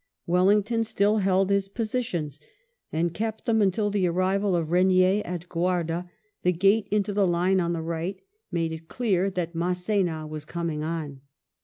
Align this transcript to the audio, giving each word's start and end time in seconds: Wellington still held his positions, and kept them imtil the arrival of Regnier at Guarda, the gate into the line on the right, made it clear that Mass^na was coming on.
Wellington 0.25 0.83
still 0.83 1.17
held 1.19 1.51
his 1.51 1.69
positions, 1.69 2.39
and 2.91 3.13
kept 3.13 3.45
them 3.45 3.59
imtil 3.59 3.91
the 3.91 4.07
arrival 4.07 4.55
of 4.55 4.71
Regnier 4.71 5.21
at 5.23 5.47
Guarda, 5.47 6.09
the 6.41 6.51
gate 6.51 6.87
into 6.89 7.13
the 7.13 7.27
line 7.27 7.59
on 7.59 7.73
the 7.73 7.83
right, 7.83 8.19
made 8.51 8.71
it 8.71 8.87
clear 8.87 9.29
that 9.29 9.53
Mass^na 9.53 10.27
was 10.27 10.43
coming 10.43 10.81
on. 10.81 11.21